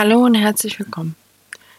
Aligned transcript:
Hallo 0.00 0.24
und 0.24 0.34
herzlich 0.34 0.78
willkommen. 0.78 1.14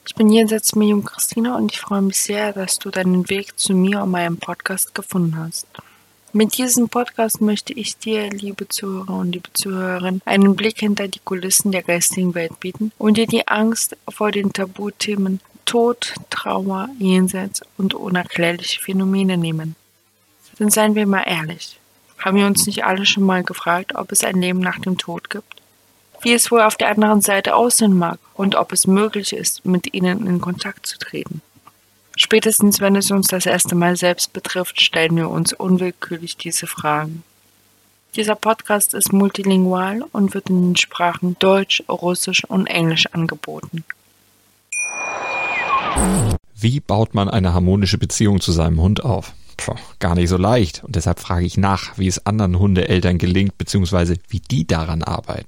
Ich 0.06 0.14
bin 0.14 0.30
jenseits 0.30 0.76
Medium 0.76 1.04
Christina 1.04 1.58
und 1.58 1.72
ich 1.72 1.80
freue 1.80 2.04
mich 2.04 2.20
sehr, 2.20 2.54
dass 2.54 2.78
du 2.78 2.92
deinen 2.92 3.28
Weg 3.32 3.58
zu 3.58 3.74
mir 3.74 4.04
und 4.04 4.12
meinem 4.12 4.38
Podcast 4.38 4.94
gefunden 4.94 5.38
hast. 5.40 5.66
Mit 6.32 6.56
diesem 6.56 6.88
Podcast 6.88 7.42
möchte 7.42 7.74
ich 7.74 7.98
dir, 7.98 8.30
liebe 8.30 8.68
Zuhörer 8.68 9.18
und 9.18 9.32
liebe 9.32 9.52
Zuhörerinnen, 9.54 10.22
einen 10.26 10.56
Blick 10.56 10.82
hinter 10.82 11.08
die 11.08 11.18
Kulissen 11.18 11.72
der 11.72 11.82
geistigen 11.82 12.36
Welt 12.36 12.60
bieten 12.60 12.92
und 13.00 13.18
dir 13.18 13.26
die 13.26 13.48
Angst 13.48 13.98
vor 14.08 14.32
den 14.32 14.54
Tabuthemen 14.54 15.40
Tod, 15.66 16.14
Trauer, 16.30 16.90
Jenseits 17.00 17.62
und 17.80 17.96
unerklärliche 17.96 18.82
Phänomene 18.82 19.36
nehmen. 19.36 19.76
Denn 20.60 20.70
seien 20.70 20.94
wir 20.94 21.08
mal 21.08 21.24
ehrlich, 21.24 21.80
haben 22.20 22.38
wir 22.38 22.46
uns 22.46 22.68
nicht 22.68 22.86
alle 22.86 23.08
schon 23.08 23.24
mal 23.24 23.44
gefragt, 23.44 23.96
ob 23.96 24.12
es 24.12 24.24
ein 24.24 24.40
Leben 24.40 24.60
nach 24.60 24.78
dem 24.78 25.00
Tod 25.00 25.32
gibt? 25.32 25.61
Wie 26.24 26.34
es 26.34 26.52
wohl 26.52 26.62
auf 26.62 26.76
der 26.76 26.90
anderen 26.90 27.22
Seite 27.22 27.56
aussehen 27.56 27.98
mag 27.98 28.20
und 28.36 28.56
ob 28.56 28.72
es 28.72 28.86
möglich 28.86 29.34
ist, 29.34 29.66
mit 29.66 29.94
ihnen 29.94 30.28
in 30.28 30.40
Kontakt 30.40 30.86
zu 30.86 31.00
treten? 31.00 31.42
Spätestens 32.16 32.80
wenn 32.80 32.96
es 32.96 33.10
uns 33.10 33.28
das 33.28 33.48
erste 33.48 33.74
Mal 33.74 33.96
selbst 33.96 34.32
betrifft, 34.32 34.82
stellen 34.82 35.16
wir 35.16 35.30
uns 35.30 35.54
unwillkürlich 35.54 36.38
diese 36.38 36.68
Fragen. 36.68 37.24
Dieser 38.16 38.36
Podcast 38.36 38.94
ist 38.94 39.14
multilingual 39.14 40.04
und 40.12 40.34
wird 40.34 40.50
in 40.50 40.62
den 40.62 40.76
Sprachen 40.76 41.38
Deutsch, 41.40 41.82
Russisch 41.90 42.44
und 42.44 42.68
Englisch 42.68 43.08
angeboten. 43.08 43.84
Wie 46.56 46.80
baut 46.82 47.16
man 47.16 47.30
eine 47.30 47.54
harmonische 47.54 47.98
Beziehung 47.98 48.42
zu 48.42 48.52
seinem 48.52 48.80
Hund 48.82 49.04
auf? 49.04 49.34
Puh, 49.58 49.76
gar 50.00 50.16
nicht 50.16 50.30
so 50.30 50.38
leicht. 50.38 50.84
Und 50.84 50.96
deshalb 50.96 51.20
frage 51.20 51.46
ich 51.46 51.58
nach, 51.58 51.98
wie 51.98 52.08
es 52.08 52.26
anderen 52.26 52.60
Hundeeltern 52.60 53.18
gelingt, 53.18 53.58
beziehungsweise 53.58 54.18
wie 54.28 54.40
die 54.40 54.68
daran 54.68 55.02
arbeiten. 55.02 55.48